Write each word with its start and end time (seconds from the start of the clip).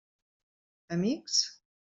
Amics? 0.93 1.37